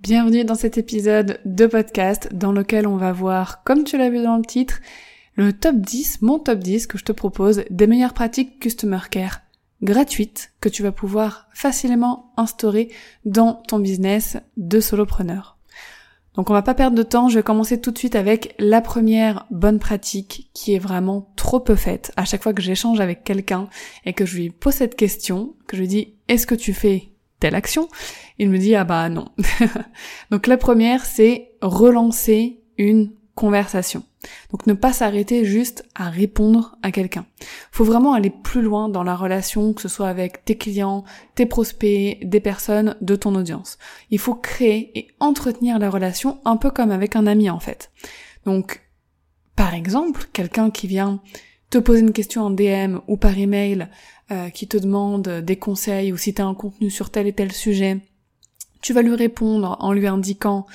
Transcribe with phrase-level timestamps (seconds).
[0.00, 4.22] Bienvenue dans cet épisode de podcast dans lequel on va voir, comme tu l'as vu
[4.22, 4.80] dans le titre,
[5.34, 9.42] le top 10, mon top 10 que je te propose des meilleures pratiques Customer Care
[9.82, 12.90] gratuites que tu vas pouvoir facilement instaurer
[13.26, 15.58] dans ton business de solopreneur.
[16.34, 18.80] Donc on va pas perdre de temps, je vais commencer tout de suite avec la
[18.80, 22.10] première bonne pratique qui est vraiment trop peu faite.
[22.16, 23.68] À chaque fois que j'échange avec quelqu'un
[24.06, 27.10] et que je lui pose cette question, que je lui dis est-ce que tu fais
[27.40, 27.88] telle action,
[28.38, 29.28] il me dit ah bah non.
[30.30, 34.04] Donc la première c'est relancer une conversation.
[34.50, 37.24] Donc ne pas s'arrêter juste à répondre à quelqu'un.
[37.72, 41.46] Faut vraiment aller plus loin dans la relation, que ce soit avec tes clients, tes
[41.46, 43.78] prospects, des personnes de ton audience.
[44.10, 47.90] Il faut créer et entretenir la relation un peu comme avec un ami en fait.
[48.44, 48.82] Donc
[49.56, 51.20] par exemple, quelqu'un qui vient
[51.70, 53.88] te poser une question en DM ou par email
[54.32, 57.32] euh, qui te demande des conseils ou si tu as un contenu sur tel et
[57.32, 58.00] tel sujet,
[58.80, 60.66] tu vas lui répondre en lui indiquant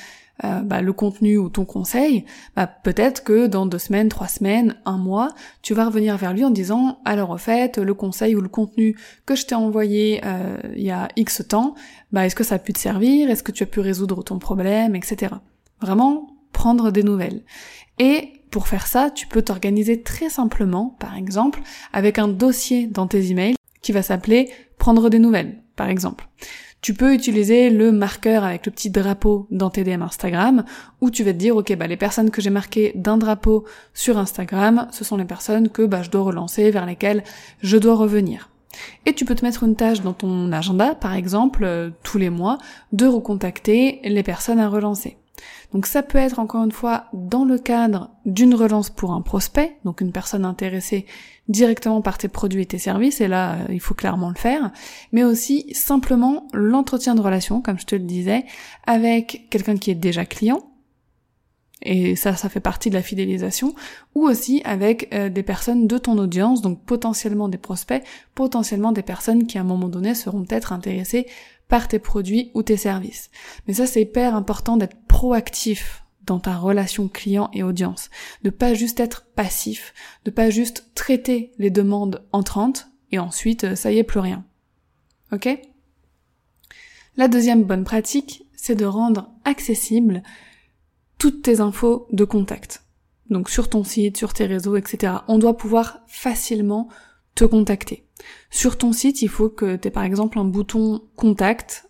[0.44, 2.26] euh, bah, le contenu ou ton conseil,
[2.58, 5.30] bah, peut-être que dans deux semaines, trois semaines, un mois,
[5.62, 8.98] tu vas revenir vers lui en disant alors au fait le conseil ou le contenu
[9.26, 11.74] que je t'ai envoyé euh, il y a X temps,
[12.12, 14.38] bah, est-ce que ça a pu te servir, est-ce que tu as pu résoudre ton
[14.38, 15.36] problème, etc.
[15.80, 17.44] Vraiment prendre des nouvelles.
[18.00, 21.60] Et pour faire ça, tu peux t'organiser très simplement, par exemple,
[21.92, 26.30] avec un dossier dans tes emails qui va s'appeler prendre des nouvelles, par exemple.
[26.80, 30.64] Tu peux utiliser le marqueur avec le petit drapeau dans tes DM Instagram,
[31.02, 34.18] où tu vas te dire, ok, bah, les personnes que j'ai marquées d'un drapeau sur
[34.18, 37.26] Instagram, ce sont les personnes que, bah, je dois relancer, vers lesquelles
[37.62, 38.50] je dois revenir.
[39.06, 42.30] Et tu peux te mettre une tâche dans ton agenda, par exemple, euh, tous les
[42.30, 42.58] mois,
[42.94, 45.18] de recontacter les personnes à relancer.
[45.74, 49.78] Donc ça peut être encore une fois dans le cadre d'une relance pour un prospect,
[49.84, 51.06] donc une personne intéressée
[51.48, 54.72] directement par tes produits et tes services, et là euh, il faut clairement le faire,
[55.12, 58.46] mais aussi simplement l'entretien de relation, comme je te le disais,
[58.88, 60.64] avec quelqu'un qui est déjà client,
[61.82, 63.76] et ça, ça fait partie de la fidélisation,
[64.16, 68.04] ou aussi avec euh, des personnes de ton audience, donc potentiellement des prospects,
[68.34, 71.28] potentiellement des personnes qui à un moment donné seront peut-être intéressées
[71.68, 73.30] par tes produits ou tes services.
[73.68, 78.10] Mais ça, c'est hyper important d'être proactif dans ta relation client et audience,
[78.44, 79.94] de pas juste être passif,
[80.26, 84.44] de pas juste traiter les demandes entrantes et ensuite euh, ça y est plus rien.
[85.32, 85.48] OK?
[87.18, 90.24] La deuxième bonne pratique, c'est de rendre accessible
[91.18, 92.84] toutes tes infos de contact.
[93.30, 95.14] Donc sur ton site, sur tes réseaux, etc.
[95.28, 96.90] On doit pouvoir facilement
[97.36, 98.04] te contacter.
[98.50, 101.86] Sur ton site, il faut que tu aies par exemple un bouton contact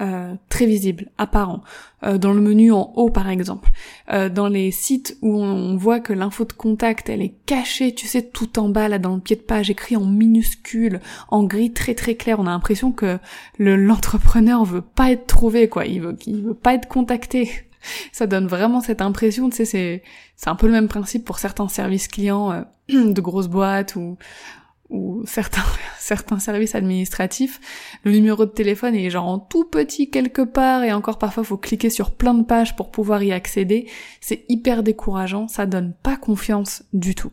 [0.00, 1.62] euh, très visible, apparent,
[2.02, 3.70] euh, dans le menu en haut par exemple.
[4.10, 8.06] Euh, dans les sites où on voit que l'info de contact elle est cachée, tu
[8.06, 11.72] sais, tout en bas là dans le pied de page, écrit en minuscule, en gris
[11.72, 13.18] très très clair, on a l'impression que
[13.58, 17.50] l'entrepreneur veut pas être trouvé quoi, il veut, il veut pas être contacté.
[18.12, 20.02] Ça donne vraiment cette impression, tu sais, c'est
[20.36, 24.16] c'est un peu le même principe pour certains services clients de grosses boîtes ou
[24.92, 25.64] ou certains,
[25.98, 27.60] certains services administratifs,
[28.04, 31.56] le numéro de téléphone est genre en tout petit quelque part et encore parfois faut
[31.56, 33.88] cliquer sur plein de pages pour pouvoir y accéder.
[34.20, 37.32] C'est hyper décourageant, ça donne pas confiance du tout.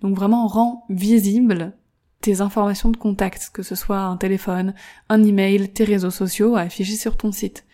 [0.00, 1.74] Donc vraiment rends visible
[2.20, 4.74] tes informations de contact, que ce soit un téléphone,
[5.08, 7.64] un email, tes réseaux sociaux affichés sur ton site.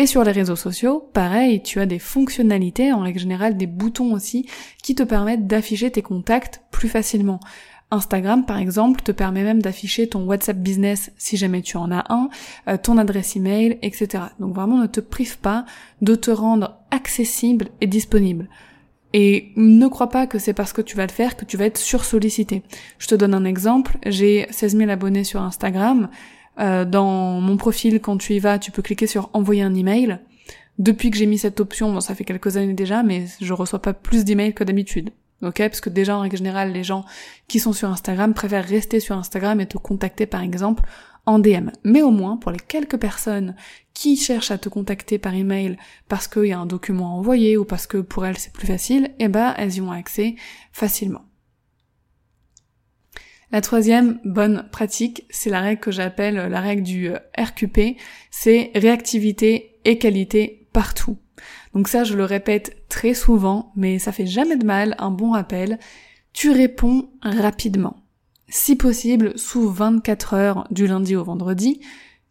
[0.00, 4.12] Et sur les réseaux sociaux, pareil, tu as des fonctionnalités, en règle générale des boutons
[4.14, 4.48] aussi,
[4.82, 7.40] qui te permettent d'afficher tes contacts plus facilement.
[7.90, 12.04] Instagram, par exemple, te permet même d'afficher ton WhatsApp business si jamais tu en as
[12.12, 12.28] un,
[12.68, 14.24] euh, ton adresse email, etc.
[14.40, 15.64] Donc vraiment, ne te prive pas
[16.02, 18.48] de te rendre accessible et disponible.
[19.14, 21.64] Et ne crois pas que c'est parce que tu vas le faire que tu vas
[21.64, 22.62] être sursollicité.
[22.98, 23.96] Je te donne un exemple.
[24.04, 26.10] J'ai 16 000 abonnés sur Instagram.
[26.58, 30.18] Euh, dans mon profil, quand tu y vas, tu peux cliquer sur envoyer un email.
[30.78, 33.80] Depuis que j'ai mis cette option, bon, ça fait quelques années déjà, mais je reçois
[33.80, 35.10] pas plus d'emails que d'habitude.
[35.40, 37.04] Ok, parce que déjà en règle générale, les gens
[37.46, 40.82] qui sont sur Instagram préfèrent rester sur Instagram et te contacter par exemple
[41.26, 41.70] en DM.
[41.84, 43.54] Mais au moins, pour les quelques personnes
[43.94, 45.76] qui cherchent à te contacter par email
[46.08, 48.66] parce qu'il y a un document à envoyer ou parce que pour elles c'est plus
[48.66, 50.34] facile, eh ben elles y ont accès
[50.72, 51.24] facilement.
[53.50, 57.96] La troisième bonne pratique, c'est la règle que j'appelle la règle du euh, RQP,
[58.30, 61.18] c'est réactivité et qualité partout.
[61.74, 65.32] Donc ça, je le répète très souvent, mais ça fait jamais de mal, un bon
[65.32, 65.78] rappel.
[66.32, 67.96] Tu réponds rapidement.
[68.48, 71.80] Si possible, sous 24 heures du lundi au vendredi,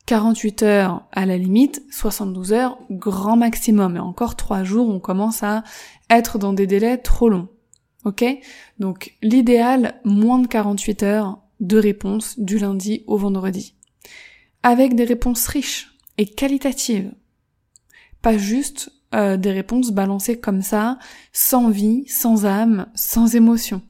[0.07, 3.97] 48 heures à la limite, 72 heures grand maximum.
[3.97, 5.63] Et encore 3 jours, on commence à
[6.09, 7.49] être dans des délais trop longs.
[8.05, 8.23] Ok?
[8.79, 13.75] Donc l'idéal, moins de 48 heures de réponse du lundi au vendredi.
[14.63, 17.11] Avec des réponses riches et qualitatives.
[18.21, 20.98] Pas juste euh, des réponses balancées comme ça,
[21.31, 23.81] sans vie, sans âme, sans émotion.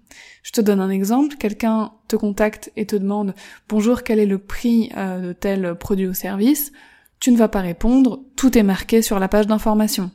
[0.43, 3.33] Je te donne un exemple, quelqu'un te contacte et te demande
[3.67, 6.71] bonjour quel est le prix euh, de tel produit ou service,
[7.19, 10.11] tu ne vas pas répondre, tout est marqué sur la page d'information.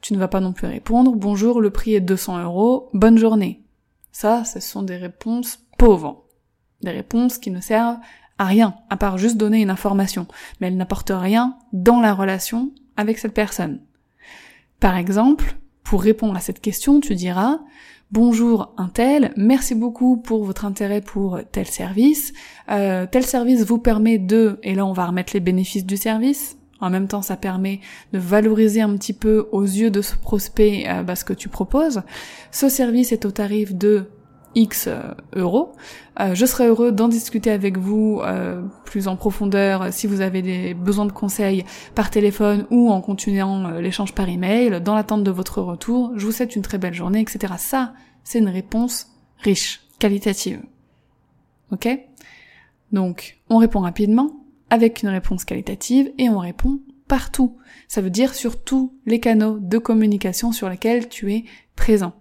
[0.00, 3.62] Tu ne vas pas non plus répondre bonjour le prix est 200 euros, bonne journée.
[4.12, 6.24] Ça, ce sont des réponses pauvres.
[6.82, 7.96] Des réponses qui ne servent
[8.38, 10.26] à rien, à part juste donner une information,
[10.60, 13.80] mais elles n'apportent rien dans la relation avec cette personne.
[14.80, 17.60] Par exemple, pour répondre à cette question, tu diras
[18.10, 22.32] Bonjour un tel, merci beaucoup pour votre intérêt pour tel service.
[22.70, 26.56] Euh, tel service vous permet de, et là on va remettre les bénéfices du service.
[26.80, 27.80] En même temps, ça permet
[28.12, 31.48] de valoriser un petit peu aux yeux de ce prospect euh, bah, ce que tu
[31.48, 32.02] proposes.
[32.50, 34.10] Ce service est au tarif de
[34.54, 35.72] X euh, euros.
[36.20, 40.42] Euh, je serais heureux d'en discuter avec vous euh, plus en profondeur si vous avez
[40.42, 41.64] des besoins de conseils
[41.94, 44.80] par téléphone ou en continuant l'échange par email.
[44.80, 47.54] Dans l'attente de votre retour, je vous souhaite une très belle journée, etc.
[47.58, 49.08] Ça, c'est une réponse
[49.38, 50.62] riche, qualitative.
[51.72, 51.88] Ok?
[52.92, 54.30] Donc, on répond rapidement
[54.70, 56.78] avec une réponse qualitative et on répond
[57.08, 57.56] partout.
[57.88, 61.44] Ça veut dire sur tous les canaux de communication sur lesquels tu es
[61.76, 62.14] présent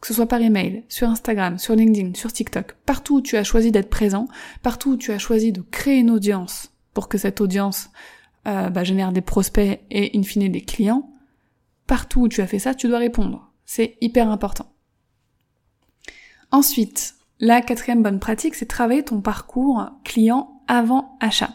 [0.00, 3.44] que ce soit par email, sur Instagram, sur LinkedIn, sur TikTok, partout où tu as
[3.44, 4.28] choisi d'être présent,
[4.62, 7.90] partout où tu as choisi de créer une audience pour que cette audience
[8.46, 11.10] euh, bah, génère des prospects et in fine des clients,
[11.86, 13.50] partout où tu as fait ça, tu dois répondre.
[13.64, 14.72] C'est hyper important.
[16.52, 21.50] Ensuite, la quatrième bonne pratique, c'est travailler ton parcours client avant achat.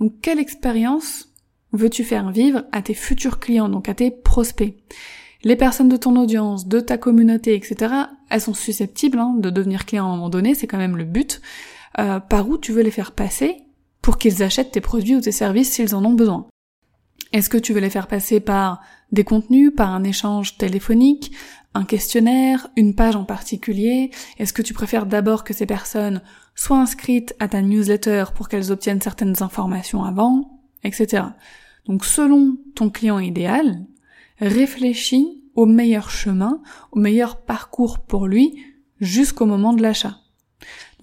[0.00, 1.28] Donc, quelle expérience
[1.72, 4.74] veux-tu faire vivre à tes futurs clients, donc à tes prospects?
[5.44, 7.94] Les personnes de ton audience, de ta communauté, etc.,
[8.30, 11.04] elles sont susceptibles hein, de devenir clients à un moment donné, c'est quand même le
[11.04, 11.40] but.
[12.00, 13.58] Euh, par où tu veux les faire passer
[14.02, 16.46] pour qu'ils achètent tes produits ou tes services s'ils en ont besoin?
[17.32, 18.80] Est-ce que tu veux les faire passer par
[19.12, 21.32] des contenus, par un échange téléphonique,
[21.74, 24.10] un questionnaire, une page en particulier?
[24.38, 26.22] Est-ce que tu préfères d'abord que ces personnes
[26.54, 31.24] soient inscrites à ta newsletter pour qu'elles obtiennent certaines informations avant, etc.
[31.86, 33.84] Donc selon ton client idéal,
[34.46, 36.60] réfléchis au meilleur chemin,
[36.92, 38.58] au meilleur parcours pour lui
[39.00, 40.18] jusqu'au moment de l'achat.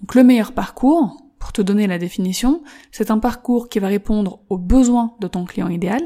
[0.00, 2.62] Donc le meilleur parcours, pour te donner la définition,
[2.92, 6.02] c'est un parcours qui va répondre aux besoins de ton client idéal,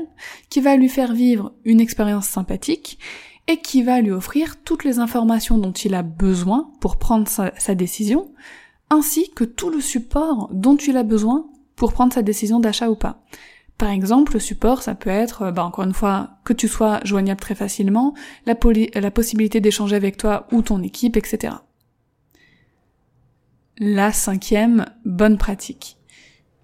[0.49, 2.99] qui va lui faire vivre une expérience sympathique
[3.47, 7.53] et qui va lui offrir toutes les informations dont il a besoin pour prendre sa,
[7.59, 8.33] sa décision,
[8.91, 11.47] ainsi que tout le support dont il a besoin
[11.77, 13.23] pour prendre sa décision d'achat ou pas.
[13.79, 17.41] Par exemple, le support, ça peut être, bah, encore une fois, que tu sois joignable
[17.41, 18.15] très facilement,
[18.47, 21.55] la, possibilité d'échanger avec toi ou ton équipe, etc.
[23.79, 25.99] La cinquième bonne pratique.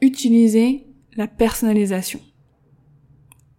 [0.00, 2.20] Utiliser la personnalisation.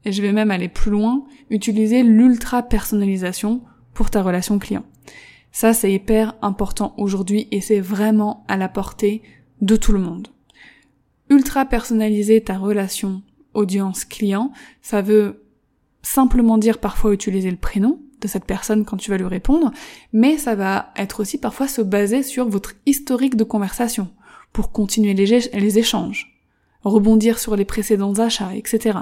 [0.05, 3.61] Et je vais même aller plus loin, utiliser l'ultra personnalisation
[3.93, 4.83] pour ta relation client.
[5.51, 9.21] Ça, c'est hyper important aujourd'hui et c'est vraiment à la portée
[9.61, 10.29] de tout le monde.
[11.29, 13.21] Ultra personnaliser ta relation
[13.53, 15.43] audience client, ça veut
[16.01, 19.71] simplement dire parfois utiliser le prénom de cette personne quand tu vas lui répondre,
[20.11, 24.09] mais ça va être aussi parfois se baser sur votre historique de conversation
[24.51, 26.39] pour continuer les, les échanges,
[26.83, 28.99] rebondir sur les précédents achats, etc.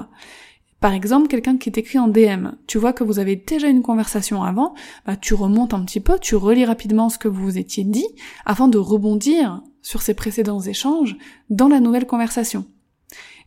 [0.82, 4.42] Par exemple, quelqu'un qui t'écrit en DM, tu vois que vous avez déjà une conversation
[4.42, 4.74] avant,
[5.06, 8.08] bah, tu remontes un petit peu, tu relis rapidement ce que vous vous étiez dit,
[8.46, 11.16] afin de rebondir sur ces précédents échanges
[11.50, 12.66] dans la nouvelle conversation.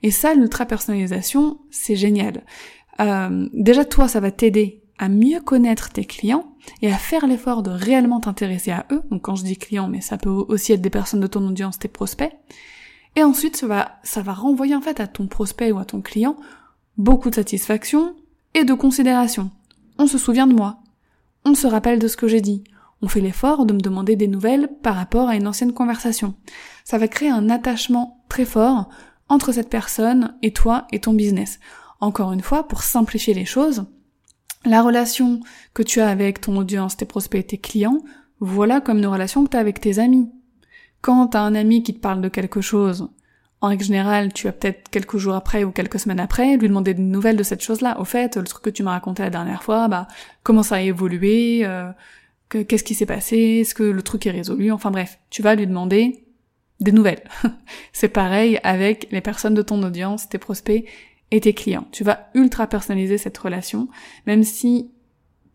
[0.06, 2.44] Et ça, l'ultra-personnalisation, c'est génial.
[3.00, 7.64] Euh, déjà, toi, ça va t'aider à mieux connaître tes clients et à faire l'effort
[7.64, 9.02] de réellement t'intéresser à eux.
[9.10, 11.80] Donc quand je dis clients, mais ça peut aussi être des personnes de ton audience,
[11.80, 12.32] tes prospects.
[13.16, 16.02] Et ensuite, ça va, ça va renvoyer en fait à ton prospect ou à ton
[16.02, 16.38] client
[16.98, 18.16] beaucoup de satisfaction
[18.54, 19.50] et de considération.
[19.98, 20.82] On se souvient de moi.
[21.46, 22.64] On se rappelle de ce que j'ai dit.
[23.02, 26.36] On fait l'effort de me demander des nouvelles par rapport à une ancienne conversation.
[26.84, 28.88] Ça va créer un attachement très fort
[29.30, 31.60] entre cette personne et toi et ton business.
[32.00, 33.86] Encore une fois, pour simplifier les choses,
[34.66, 35.40] la relation
[35.74, 38.00] que tu as avec ton audience, tes prospects, tes clients,
[38.40, 40.30] voilà comme une relation que tu as avec tes amis,
[41.02, 43.10] Quand t'as un ami qui te parle de quelque chose,
[43.62, 46.94] en règle générale, tu vas peut-être quelques jours après ou quelques semaines après lui demander
[46.94, 48.00] des nouvelles de cette chose-là.
[48.00, 50.08] Au fait, le truc que tu m'as raconté la dernière fois, bah
[50.44, 51.92] comment ça a évolué, euh,
[52.50, 55.68] qu'est-ce qui s'est passé, est-ce que le truc est résolu, enfin bref, tu vas lui
[55.68, 56.25] demander
[56.80, 57.24] des nouvelles.
[57.94, 60.86] C'est pareil avec les personnes de ton audience, tes prospects
[61.32, 61.88] et tes clients.
[61.92, 63.88] Tu vas ultra personnaliser cette relation,
[64.28, 64.92] même si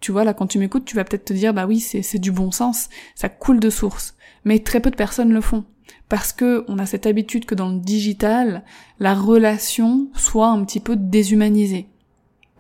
[0.01, 2.33] tu vois là quand tu m'écoutes, tu vas peut-être te dire bah oui, c'est du
[2.33, 4.17] bon sens, ça coule de source.
[4.45, 5.65] Mais très peu de personnes le font
[6.09, 8.65] parce que on a cette habitude que dans le digital,
[8.99, 11.89] la relation soit un petit peu déshumanisée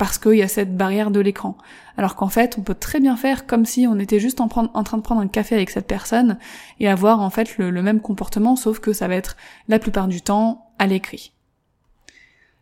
[0.01, 1.59] parce qu'il y a cette barrière de l'écran.
[1.99, 4.65] Alors qu'en fait, on peut très bien faire comme si on était juste en, train
[4.65, 6.39] de prendre un café avec cette personne
[6.79, 9.37] et avoir en fait le, même comportement, sauf que ça va être
[9.69, 11.35] la plupart du temps à l'écrit.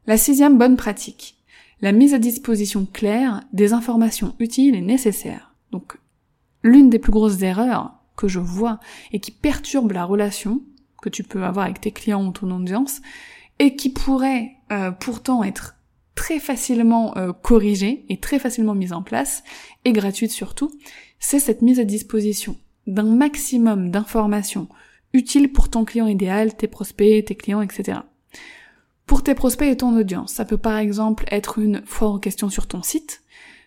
[0.09, 1.37] La sixième bonne pratique,
[1.81, 5.55] la mise à disposition claire des informations utiles et nécessaires.
[5.71, 5.97] Donc,
[6.65, 8.81] l'une des plus grosses erreurs que je vois
[9.13, 10.61] et qui perturbe la relation
[11.01, 13.01] que tu peux avoir avec tes clients ou ton audience
[13.61, 15.78] et qui pourrait euh, pourtant être
[16.19, 19.45] très facilement euh, corrigée et très facilement mise en place
[19.85, 20.73] et gratuite surtout,
[21.21, 22.57] c'est cette mise à disposition
[22.89, 24.67] d'un maximum d'informations
[25.13, 28.01] utiles pour ton client idéal, tes prospects, tes clients, etc.
[29.07, 32.51] Pour tes prospects et ton audience, ça peut par exemple être une foire aux questions
[32.51, 33.23] sur ton site,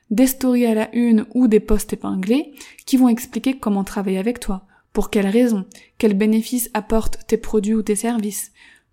[0.09, 2.51] des stories à la une ou des posts épinglés
[2.85, 5.63] qui vont expliquer comment travailler avec toi, pour quelles raisons,
[5.97, 8.51] quels bénéfices apportent tes produits ou tes services,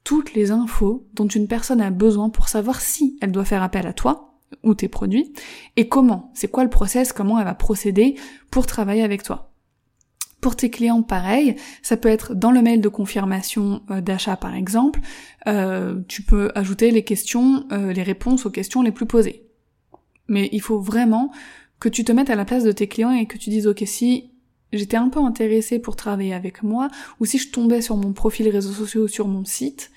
[0.09, 3.87] toutes les infos dont une personne a besoin pour savoir si elle doit faire appel
[3.87, 5.35] à toi ou tes produits
[5.77, 8.15] et comment, c'est quoi le process, comment elle va procéder
[8.51, 9.53] pour travailler avec toi?
[10.41, 14.55] Pour tes clients, pareil, ça peut être dans le mail de confirmation euh, d'achat par
[14.55, 15.01] exemple,
[15.47, 19.45] euh, tu peux ajouter les questions, euh, les réponses aux questions les plus posées.
[20.27, 21.33] Mais il faut vraiment
[21.81, 23.83] que tu te mettes à la place de tes clients et que tu dises ok
[23.85, 24.31] si
[24.73, 26.89] j'étais un peu intéressée pour travailler avec moi
[27.21, 29.91] ou si je tombais sur mon profil réseaux sociaux ou sur mon site,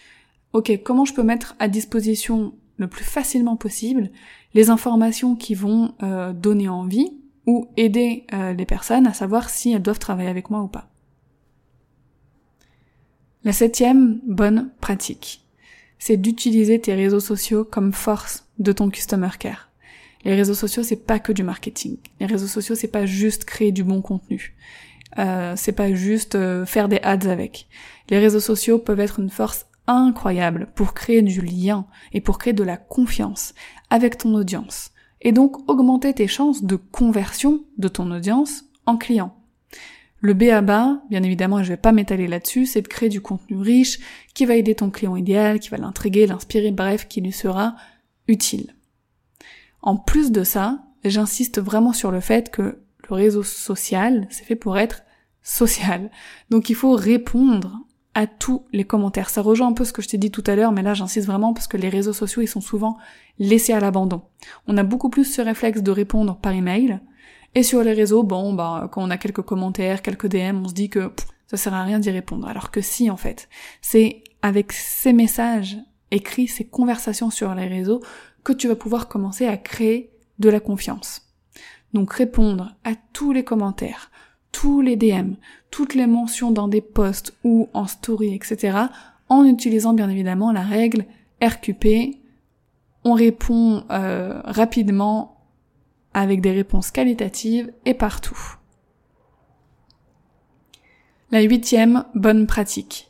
[0.53, 4.10] ok comment je peux mettre à disposition le plus facilement possible
[4.53, 7.13] les informations qui vont euh, donner envie
[7.46, 10.89] ou aider euh, les personnes à savoir si elles doivent travailler avec moi ou pas.
[13.43, 15.43] La septième bonne pratique,
[15.98, 19.70] c'est d'utiliser tes réseaux sociaux comme force de ton customer care.
[20.24, 21.98] Les réseaux sociaux, c'est pas que du marketing.
[22.20, 24.55] Les réseaux sociaux, c'est pas juste créer du bon contenu.
[25.17, 27.67] Euh, c'est pas juste euh, faire des ads avec.
[28.10, 32.54] Les réseaux sociaux peuvent être une force incroyable pour créer du lien et pour créer
[32.54, 33.54] de la confiance
[33.90, 34.92] avec ton audience.
[35.22, 39.36] Et donc augmenter tes chances de conversion de ton audience en client.
[40.20, 43.22] Le B à bas, bien évidemment, je vais pas m'étaler là-dessus, c'est de créer du
[43.22, 44.00] contenu riche
[44.36, 47.76] qui va aider ton client idéal, qui va l'intriguer, l'inspirer, bref, qui lui sera
[48.28, 48.76] utile.
[49.82, 54.56] En plus de ça, j'insiste vraiment sur le fait que le réseau social, c'est fait
[54.56, 55.02] pour être
[55.42, 56.12] social.
[56.52, 57.80] Donc il faut répondre
[58.13, 59.30] à tous les commentaires.
[59.30, 61.27] Ça rejoint un peu ce que je t'ai dit tout à l'heure, mais là j'insiste
[61.27, 62.98] vraiment parce que les réseaux sociaux, ils sont souvent
[63.39, 64.22] laissés à l'abandon.
[64.68, 67.00] On a beaucoup plus ce réflexe de répondre par email.
[67.56, 70.74] Et sur les réseaux, bon, bah, quand on a quelques commentaires, quelques DM, on se
[70.74, 71.12] dit que
[71.48, 72.48] ça sert à rien d'y répondre.
[72.48, 73.50] Alors que si, en fait,
[73.82, 75.77] c'est avec ces messages
[76.12, 78.01] écrits, ces conversations sur les réseaux,
[78.44, 81.27] que tu vas pouvoir commencer à créer de la confiance.
[81.94, 84.11] Donc répondre à tous les commentaires,
[84.51, 85.34] tous les DM,
[85.70, 88.77] toutes les mentions dans des posts ou en story, etc.
[89.29, 91.05] en utilisant bien évidemment la règle
[91.41, 92.17] RQP.
[93.03, 95.38] On répond euh, rapidement
[96.13, 98.58] avec des réponses qualitatives et partout.
[101.31, 103.10] La huitième bonne pratique.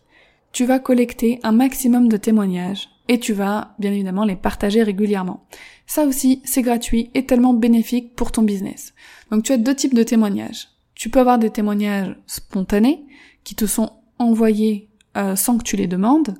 [0.52, 5.46] Tu vas collecter un maximum de témoignages et tu vas bien évidemment les partager régulièrement.
[5.88, 8.94] Ça aussi, c'est gratuit et tellement bénéfique pour ton business.
[9.32, 10.71] Donc tu as deux types de témoignages.
[11.02, 13.04] Tu peux avoir des témoignages spontanés
[13.44, 16.36] qui te sont envoyés euh, sans que tu les demandes.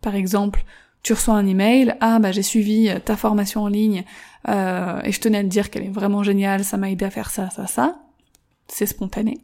[0.00, 0.64] Par exemple,
[1.02, 4.04] tu reçois un email, ah bah j'ai suivi ta formation en ligne
[4.48, 7.10] euh, et je tenais à te dire qu'elle est vraiment géniale, ça m'a aidé à
[7.10, 8.00] faire ça, ça, ça.
[8.66, 9.42] C'est spontané.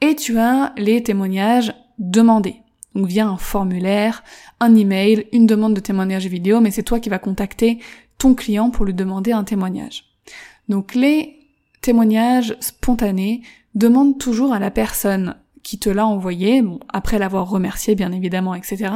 [0.00, 2.56] Et tu as les témoignages demandés.
[2.94, 4.24] Donc via un formulaire,
[4.60, 7.80] un email, une demande de témoignage vidéo, mais c'est toi qui vas contacter
[8.16, 10.06] ton client pour lui demander un témoignage.
[10.70, 11.36] Donc les
[11.82, 13.42] témoignages spontanés
[13.74, 18.92] demandent toujours à la personne qui te l'a envoyé, après l'avoir remercié bien évidemment, etc.,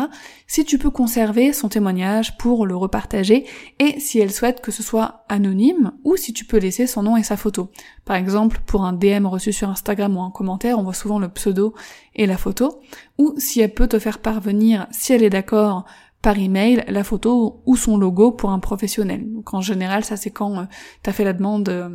[0.46, 3.44] si tu peux conserver son témoignage pour le repartager,
[3.78, 7.16] et si elle souhaite que ce soit anonyme, ou si tu peux laisser son nom
[7.16, 7.70] et sa photo.
[8.04, 11.28] Par exemple, pour un DM reçu sur Instagram ou un commentaire, on voit souvent le
[11.28, 11.74] pseudo
[12.14, 12.80] et la photo,
[13.18, 15.84] ou si elle peut te faire parvenir, si elle est d'accord,
[16.22, 19.30] par email la photo ou son logo pour un professionnel.
[19.30, 20.64] Donc en général, ça c'est quand euh,
[21.02, 21.90] tu as fait la demande, euh,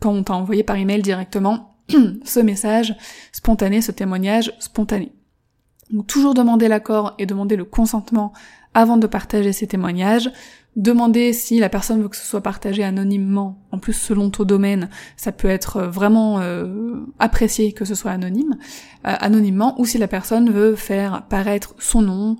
[0.00, 1.73] quand on t'a envoyé par email directement
[2.24, 2.94] ce message
[3.32, 5.12] spontané, ce témoignage spontané.
[5.90, 8.32] Donc toujours demander l'accord et demander le consentement
[8.72, 10.30] avant de partager ces témoignages.
[10.76, 13.62] Demander si la personne veut que ce soit partagé anonymement.
[13.70, 18.56] En plus, selon ton domaine, ça peut être vraiment euh, apprécié que ce soit anonyme,
[19.06, 22.36] euh, anonymement, ou si la personne veut faire paraître son nom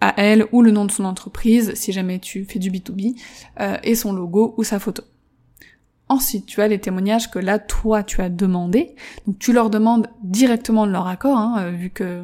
[0.00, 3.20] à elle ou le nom de son entreprise, si jamais tu fais du B2B,
[3.60, 5.02] euh, et son logo ou sa photo.
[6.08, 8.96] Ensuite, tu as les témoignages que là, toi, tu as demandé.
[9.26, 12.22] Donc, tu leur demandes directement de leur accord, hein, vu que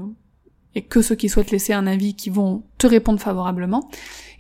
[0.75, 3.89] et que ceux qui souhaitent laisser un avis qui vont te répondre favorablement.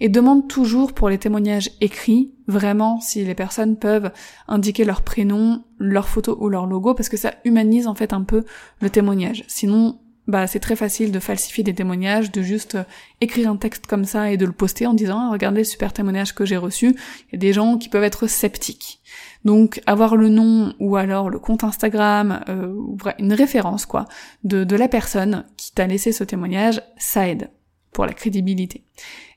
[0.00, 4.10] Et demande toujours pour les témoignages écrits, vraiment, si les personnes peuvent
[4.48, 8.22] indiquer leur prénom, leur photo ou leur logo, parce que ça humanise en fait un
[8.22, 8.44] peu
[8.80, 9.44] le témoignage.
[9.46, 12.84] Sinon, bah c'est très facile de falsifier des témoignages, de juste euh,
[13.20, 15.92] écrire un texte comme ça et de le poster en disant ah, regardez le super
[15.92, 16.96] témoignage que j'ai reçu.
[17.28, 19.00] Il y a des gens qui peuvent être sceptiques.
[19.44, 22.74] Donc avoir le nom ou alors le compte Instagram, euh,
[23.18, 24.06] une référence quoi,
[24.44, 27.50] de, de la personne qui t'a laissé ce témoignage, ça aide
[27.92, 28.84] pour la crédibilité.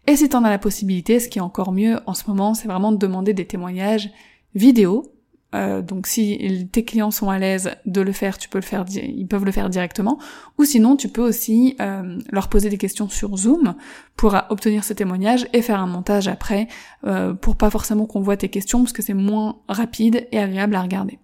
[0.07, 2.69] Et si t'en as la possibilité, ce qui est encore mieux en ce moment, c'est
[2.69, 4.09] vraiment de demander des témoignages
[4.55, 5.13] vidéo,
[5.55, 8.85] euh, donc si tes clients sont à l'aise de le faire, tu peux le faire,
[8.91, 10.19] ils peuvent le faire directement.
[10.57, 13.75] Ou sinon, tu peux aussi euh, leur poser des questions sur Zoom
[14.15, 16.67] pour obtenir ce témoignage et faire un montage après
[17.05, 20.75] euh, pour pas forcément qu'on voit tes questions parce que c'est moins rapide et agréable
[20.75, 21.19] à regarder.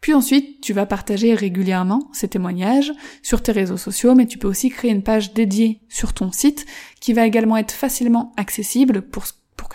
[0.00, 2.92] Puis ensuite, tu vas partager régulièrement ces témoignages
[3.22, 6.66] sur tes réseaux sociaux, mais tu peux aussi créer une page dédiée sur ton site
[7.00, 9.24] qui va également être facilement accessible pour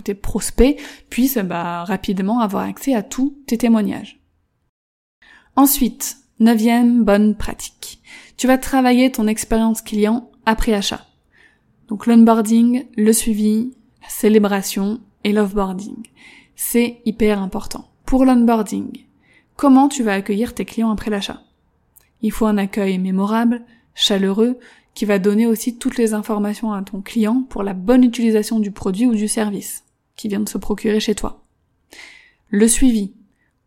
[0.03, 0.79] tes prospects
[1.09, 4.19] puissent bah, rapidement avoir accès à tous tes témoignages.
[5.55, 8.01] Ensuite, neuvième bonne pratique.
[8.37, 11.05] Tu vas travailler ton expérience client après achat.
[11.87, 16.07] Donc l'onboarding, le suivi, la célébration et l'offboarding.
[16.55, 17.89] C'est hyper important.
[18.05, 19.05] Pour l'onboarding,
[19.55, 21.41] comment tu vas accueillir tes clients après l'achat?
[22.21, 23.63] Il faut un accueil mémorable,
[23.93, 24.59] chaleureux,
[24.93, 28.71] qui va donner aussi toutes les informations à ton client pour la bonne utilisation du
[28.71, 29.83] produit ou du service
[30.19, 31.45] qui vient de se procurer chez toi.
[32.49, 33.13] Le suivi.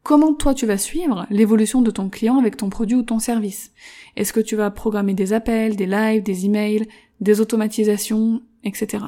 [0.03, 3.73] Comment toi tu vas suivre l'évolution de ton client avec ton produit ou ton service?
[4.17, 6.87] Est-ce que tu vas programmer des appels, des lives, des emails,
[7.21, 9.05] des automatisations, etc.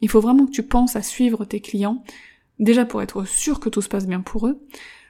[0.00, 2.02] Il faut vraiment que tu penses à suivre tes clients,
[2.60, 4.64] déjà pour être sûr que tout se passe bien pour eux,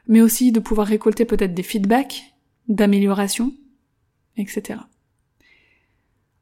[0.09, 2.35] mais aussi de pouvoir récolter peut-être des feedbacks,
[2.67, 3.53] d'amélioration,
[4.37, 4.81] etc.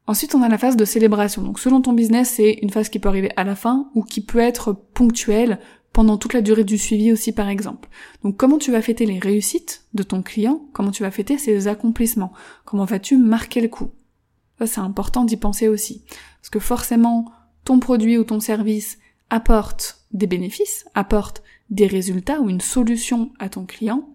[0.07, 1.41] Ensuite, on a la phase de célébration.
[1.41, 4.21] Donc, selon ton business, c'est une phase qui peut arriver à la fin ou qui
[4.21, 5.59] peut être ponctuelle
[5.93, 7.89] pendant toute la durée du suivi aussi, par exemple.
[8.23, 10.61] Donc, comment tu vas fêter les réussites de ton client?
[10.73, 12.33] Comment tu vas fêter ses accomplissements?
[12.65, 13.91] Comment vas-tu marquer le coup?
[14.59, 16.03] Ça, c'est important d'y penser aussi.
[16.41, 17.31] Parce que forcément,
[17.63, 23.49] ton produit ou ton service apporte des bénéfices, apporte des résultats ou une solution à
[23.49, 24.07] ton client.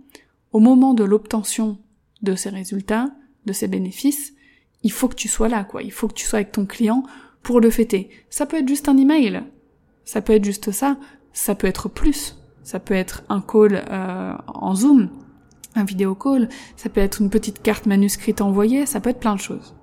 [0.53, 1.79] Au moment de l'obtention
[2.23, 3.11] de ces résultats,
[3.47, 4.35] de ces bénéfices,
[4.83, 5.83] il faut que tu sois là, quoi.
[5.83, 7.05] Il faut que tu sois avec ton client
[7.43, 8.11] pour le fêter.
[8.31, 9.43] Ça peut être juste un email,
[10.05, 10.97] ça peut être juste ça,
[11.33, 15.11] ça peut être plus, ça peut être un call euh, en Zoom,
[15.75, 19.35] un vidéo call, ça peut être une petite carte manuscrite envoyée, ça peut être plein
[19.35, 19.75] de choses.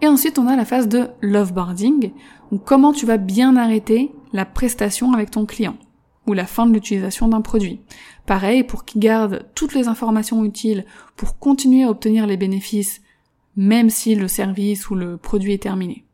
[0.00, 2.12] Et ensuite, on a la phase de loveboarding,
[2.50, 5.76] donc comment tu vas bien arrêter la prestation avec ton client
[6.26, 7.80] ou la fin de l'utilisation d'un produit.
[8.26, 10.84] Pareil, pour qu'il garde toutes les informations utiles
[11.16, 13.02] pour continuer à obtenir les bénéfices
[13.56, 16.04] même si le service ou le produit est terminé.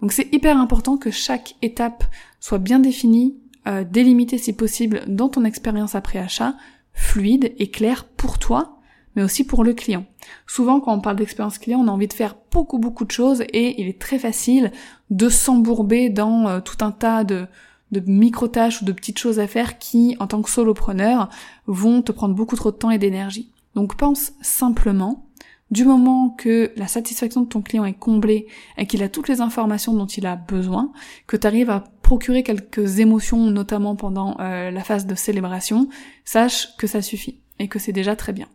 [0.00, 2.04] Donc c'est hyper important que chaque étape
[2.40, 6.54] soit bien définie, euh, délimitée si possible dans ton expérience après achat,
[6.92, 8.78] fluide et claire pour toi,
[9.14, 10.06] mais aussi pour le client.
[10.46, 13.42] Souvent quand on parle d'expérience client, on a envie de faire beaucoup beaucoup de choses
[13.52, 14.72] et il est très facile
[15.10, 17.46] de s'embourber dans euh, tout un tas de,
[17.92, 21.28] de micro-tâches ou de petites choses à faire qui, en tant que solopreneur,
[21.66, 23.50] vont te prendre beaucoup trop de temps et d'énergie.
[23.74, 25.26] Donc pense simplement
[25.70, 29.40] du moment que la satisfaction de ton client est comblée et qu'il a toutes les
[29.40, 30.92] informations dont il a besoin,
[31.26, 35.88] que tu arrives à procurer quelques émotions, notamment pendant euh, la phase de célébration,
[36.24, 38.48] sache que ça suffit et que c'est déjà très bien.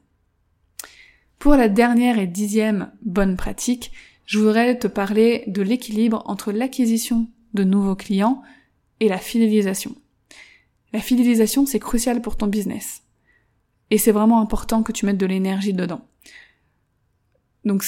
[1.39, 3.91] Pour la dernière et dixième bonne pratique,
[4.25, 8.41] je voudrais te parler de l'équilibre entre l'acquisition de nouveaux clients
[8.99, 9.95] et la fidélisation.
[10.91, 13.04] La fidélisation, c'est crucial pour ton business.
[13.91, 16.01] Et c'est vraiment important que tu mettes de l'énergie dedans.
[17.65, 17.84] Donc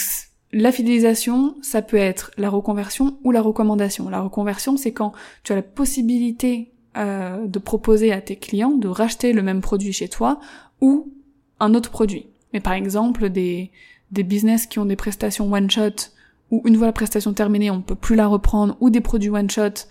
[0.52, 4.10] la fidélisation, ça peut être la reconversion ou la recommandation.
[4.10, 5.14] La reconversion, c'est quand
[5.44, 9.94] tu as la possibilité euh, de proposer à tes clients de racheter le même produit
[9.94, 10.40] chez toi
[10.82, 11.14] ou
[11.60, 12.28] un autre produit.
[12.54, 13.72] Mais par exemple, des,
[14.12, 16.12] des business qui ont des prestations one-shot,
[16.50, 19.30] ou une fois la prestation terminée, on ne peut plus la reprendre, ou des produits
[19.30, 19.86] one-shot,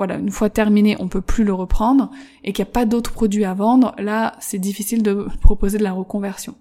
[0.00, 2.10] voilà, une fois terminé, on peut plus le reprendre
[2.42, 5.82] et qu'il n'y a pas d'autres produits à vendre, là, c'est difficile de proposer de
[5.82, 6.54] la reconversion.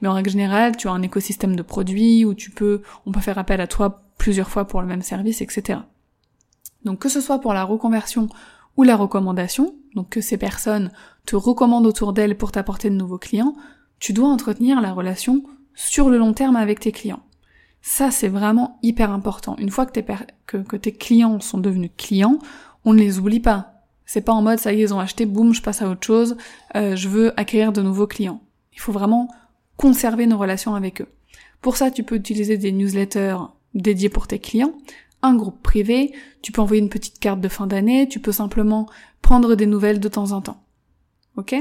[0.00, 3.20] Mais en règle générale, tu as un écosystème de produits où tu peux, on peut
[3.20, 5.80] faire appel à toi plusieurs fois pour le même service, etc.
[6.86, 8.30] Donc que ce soit pour la reconversion
[8.78, 10.90] ou la recommandation, donc que ces personnes
[11.26, 13.54] te recommandent autour d'elles pour t'apporter de nouveaux clients,
[13.98, 15.42] tu dois entretenir la relation
[15.74, 17.22] sur le long terme avec tes clients.
[17.82, 19.54] Ça, c'est vraiment hyper important.
[19.58, 20.04] Une fois que tes,
[20.46, 22.38] que tes clients sont devenus clients,
[22.86, 23.82] on ne les oublie pas.
[24.06, 26.06] C'est pas en mode ça y est, ils ont acheté, boum, je passe à autre
[26.06, 26.36] chose,
[26.76, 28.40] euh, je veux acquérir de nouveaux clients.
[28.72, 29.28] Il faut vraiment
[29.76, 31.08] conserver nos relations avec eux.
[31.60, 33.38] Pour ça, tu peux utiliser des newsletters
[33.74, 34.72] dédiés pour tes clients,
[35.22, 38.88] un groupe privé, tu peux envoyer une petite carte de fin d'année, tu peux simplement
[39.20, 40.62] prendre des nouvelles de temps en temps.
[41.36, 41.54] Ok?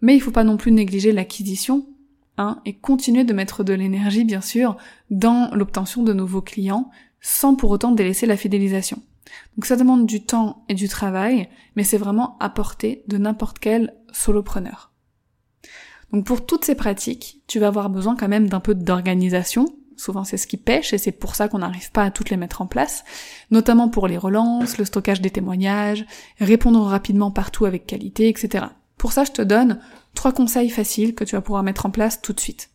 [0.00, 1.86] Mais il faut pas non plus négliger l'acquisition,
[2.38, 4.76] hein, et continuer de mettre de l'énergie, bien sûr,
[5.10, 9.02] dans l'obtention de nouveaux clients, sans pour autant délaisser la fidélisation.
[9.56, 13.58] Donc ça demande du temps et du travail, mais c'est vraiment à portée de n'importe
[13.58, 14.92] quel solopreneur.
[16.12, 19.66] Donc pour toutes ces pratiques, tu vas avoir besoin quand même d'un peu d'organisation.
[19.96, 22.36] Souvent c'est ce qui pêche et c'est pour ça qu'on n'arrive pas à toutes les
[22.36, 23.02] mettre en place,
[23.50, 26.04] notamment pour les relances, le stockage des témoignages,
[26.38, 28.66] répondre rapidement partout avec qualité, etc.
[28.98, 29.80] Pour ça je te donne
[30.14, 32.68] trois conseils faciles que tu vas pouvoir mettre en place tout de suite.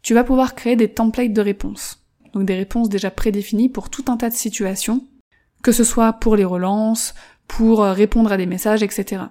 [0.00, 4.04] Tu vas pouvoir créer des templates de réponses, donc des réponses déjà prédéfinies pour tout
[4.08, 5.04] un tas de situations
[5.66, 7.12] que ce soit pour les relances,
[7.48, 9.22] pour euh, répondre à des messages, etc.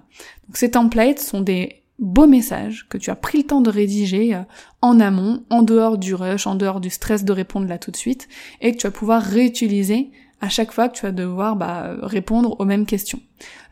[0.46, 4.34] Donc ces templates sont des beaux messages que tu as pris le temps de rédiger
[4.34, 4.42] euh,
[4.82, 7.96] en amont, en dehors du rush, en dehors du stress de répondre là tout de
[7.96, 8.28] suite,
[8.60, 10.10] et que tu vas pouvoir réutiliser
[10.42, 13.20] à chaque fois que tu vas devoir bah, répondre aux mêmes questions.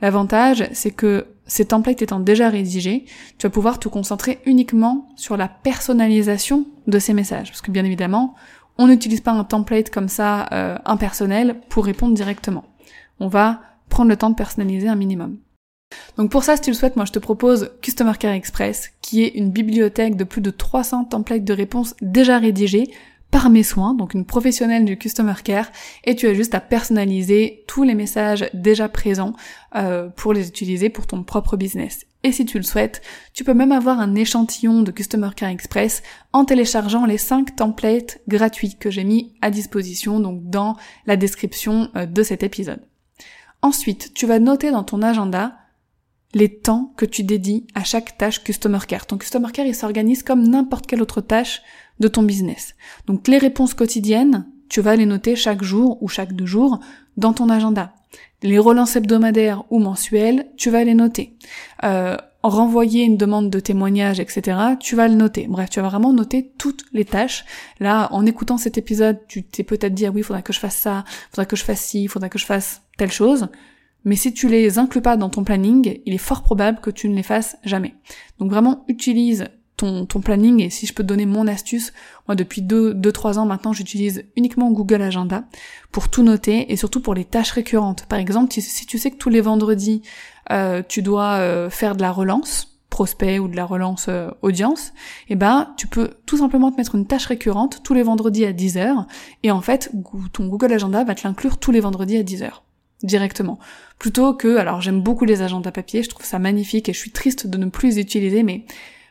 [0.01, 3.05] L'avantage, c'est que ces templates étant déjà rédigés,
[3.37, 7.51] tu vas pouvoir te concentrer uniquement sur la personnalisation de ces messages.
[7.51, 8.35] Parce que bien évidemment,
[8.79, 12.65] on n'utilise pas un template comme ça euh, impersonnel pour répondre directement.
[13.21, 15.39] On va prendre le temps de personnaliser un minimum.
[16.17, 19.23] Donc pour ça, si tu le souhaites, moi je te propose Customer Care Express, qui
[19.23, 22.91] est une bibliothèque de plus de 300 templates de réponses déjà rédigés
[23.31, 25.71] par mes soins, donc une professionnelle du Customer Care,
[26.05, 29.35] et tu as juste à personnaliser tous les messages déjà présents
[29.75, 32.07] euh, pour les utiliser pour ton propre business.
[32.25, 33.03] Et si tu le souhaites,
[33.35, 38.19] tu peux même avoir un échantillon de Customer Care Express en téléchargeant les 5 templates
[38.29, 42.81] gratuits que j'ai mis à disposition donc dans la description euh, de cet épisode.
[43.61, 45.59] Ensuite, tu vas noter dans ton agenda
[46.33, 49.07] les temps que tu dédies à chaque tâche Customer Care.
[49.07, 51.61] Ton Customer Care, il s'organise comme n'importe quelle autre tâche
[52.01, 52.75] de ton business.
[53.07, 56.81] Donc les réponses quotidiennes, tu vas les noter chaque jour ou chaque deux jours
[57.19, 57.95] dans ton agenda.
[58.43, 61.37] Les relances hebdomadaires ou mensuelles, tu vas les noter.
[61.83, 65.47] Euh, renvoyer une demande de témoignage, etc., tu vas le noter.
[65.49, 67.45] Bref, tu vas vraiment noter toutes les tâches.
[67.81, 70.77] Là, en écoutant cet épisode, tu t'es peut-être dit, ah oui, faudra que je fasse
[70.77, 73.49] ça, faudra que je fasse ci, faudra que je fasse telle chose.
[74.05, 77.09] Mais si tu les inclus pas dans ton planning, il est fort probable que tu
[77.09, 77.95] ne les fasses jamais.
[78.39, 81.93] Donc vraiment, utilise ton, ton planning et si je peux donner mon astuce,
[82.29, 85.45] moi depuis 2 deux, 3 ans maintenant j'utilise uniquement Google Agenda
[85.91, 88.07] pour tout noter et surtout pour les tâches récurrentes.
[88.07, 90.03] Par exemple, si, tu sais que tous les vendredis
[90.51, 94.93] euh, tu dois euh, faire de la relance prospect ou de la relance euh, audience,
[95.29, 98.53] eh ben tu peux tout simplement te mettre une tâche récurrente tous les vendredis à
[98.53, 99.07] 10h
[99.43, 99.91] et en fait
[100.33, 102.51] ton Google Agenda va te l'inclure tous les vendredis à 10h
[103.03, 103.59] directement.
[103.99, 107.11] Plutôt que, alors j'aime beaucoup les agendas papier, je trouve ça magnifique et je suis
[107.11, 108.65] triste de ne plus les utiliser, mais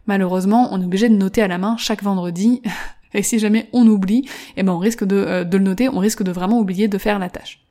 [0.07, 2.61] malheureusement, on est obligé de noter à la main chaque vendredi.
[3.13, 5.99] Et si jamais on oublie, eh ben on risque de, euh, de le noter, on
[5.99, 7.63] risque de vraiment oublier de faire la tâche.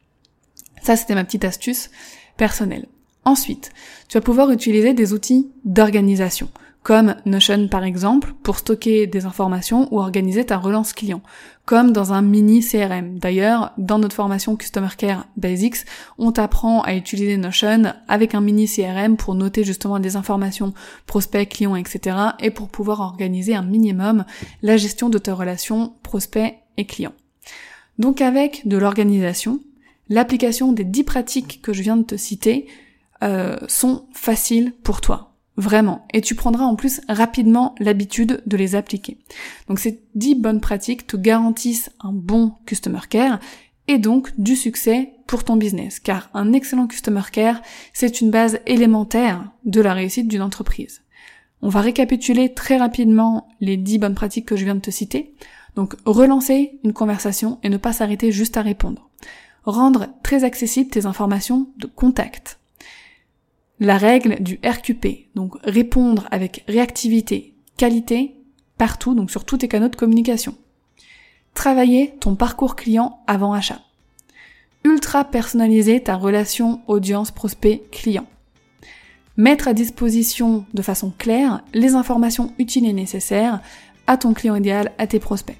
[0.82, 1.90] Ça, c'était ma petite astuce
[2.36, 2.86] personnelle.
[3.24, 3.72] Ensuite,
[4.08, 6.48] tu vas pouvoir utiliser des outils d'organisation
[6.82, 11.22] comme Notion par exemple, pour stocker des informations ou organiser ta relance client,
[11.64, 13.18] comme dans un mini CRM.
[13.18, 15.84] D'ailleurs, dans notre formation Customer Care Basics,
[16.18, 20.74] on t'apprend à utiliser Notion avec un mini CRM pour noter justement des informations
[21.06, 22.16] prospects, clients, etc.
[22.40, 24.24] et pour pouvoir organiser un minimum
[24.62, 27.12] la gestion de ta relation prospect et client.
[27.98, 29.60] Donc avec de l'organisation,
[30.08, 32.66] l'application des 10 pratiques que je viens de te citer
[33.22, 35.31] euh, sont faciles pour toi.
[35.56, 36.06] Vraiment.
[36.12, 39.18] Et tu prendras en plus rapidement l'habitude de les appliquer.
[39.68, 43.38] Donc ces 10 bonnes pratiques te garantissent un bon customer care
[43.88, 46.00] et donc du succès pour ton business.
[46.00, 47.60] Car un excellent customer care,
[47.92, 51.02] c'est une base élémentaire de la réussite d'une entreprise.
[51.60, 55.34] On va récapituler très rapidement les 10 bonnes pratiques que je viens de te citer.
[55.76, 59.10] Donc relancer une conversation et ne pas s'arrêter juste à répondre.
[59.64, 62.58] Rendre très accessibles tes informations de contact
[63.82, 68.36] la règle du RQP, donc répondre avec réactivité, qualité,
[68.78, 70.54] partout, donc sur tous tes canaux de communication.
[71.54, 73.80] Travailler ton parcours client avant achat.
[74.84, 78.26] ultra personnaliser ta relation audience-prospect-client.
[79.36, 83.60] Mettre à disposition de façon claire les informations utiles et nécessaires
[84.06, 85.58] à ton client idéal, à tes prospects.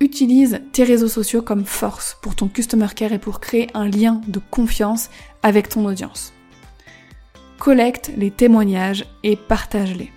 [0.00, 4.20] Utilise tes réseaux sociaux comme force pour ton customer care et pour créer un lien
[4.28, 5.10] de confiance
[5.42, 6.32] avec ton audience.
[7.58, 10.12] Collecte les témoignages et partage-les.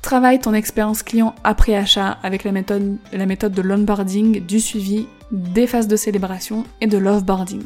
[0.00, 5.06] Travaille ton expérience client après achat avec la méthode, la méthode de l'onboarding, du suivi,
[5.30, 7.62] des phases de célébration et de l'offboarding.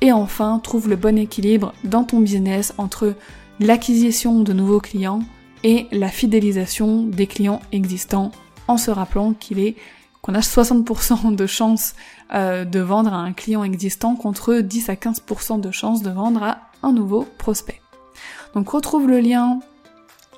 [0.00, 3.14] Et enfin, trouve le bon équilibre dans ton business entre
[3.60, 5.20] l'acquisition de nouveaux clients
[5.62, 8.32] et la fidélisation des clients existants
[8.68, 9.76] en se rappelant qu'il est
[10.22, 11.94] qu'on a 60% de chances
[12.32, 16.42] euh, de vendre à un client existant contre 10 à 15% de chances de vendre
[16.42, 16.58] à
[16.92, 17.80] nouveau prospect.
[18.54, 19.60] Donc retrouve le lien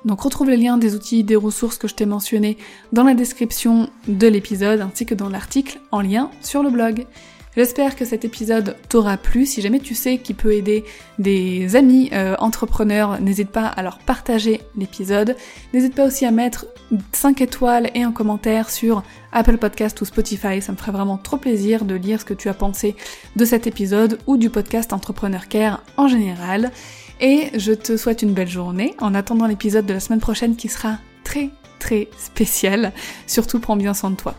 [0.05, 2.57] donc retrouve les liens des outils, des ressources que je t'ai mentionnés
[2.93, 7.05] dans la description de l'épisode ainsi que dans l'article en lien sur le blog.
[7.57, 9.47] J'espère que cet épisode t'aura plu.
[9.47, 10.85] Si jamais tu sais qu'il peut aider
[11.17, 15.35] des amis euh, entrepreneurs, n'hésite pas à leur partager l'épisode.
[15.73, 16.67] N'hésite pas aussi à mettre
[17.13, 20.61] 5 étoiles et un commentaire sur Apple Podcast ou Spotify.
[20.61, 22.95] Ça me ferait vraiment trop plaisir de lire ce que tu as pensé
[23.35, 26.71] de cet épisode ou du podcast Entrepreneur Care en général.
[27.21, 30.69] Et je te souhaite une belle journée en attendant l'épisode de la semaine prochaine qui
[30.69, 32.93] sera très très spécial.
[33.25, 34.35] Surtout prends bien soin de toi.